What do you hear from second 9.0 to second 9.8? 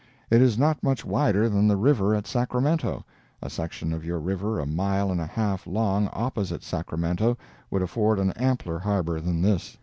than this.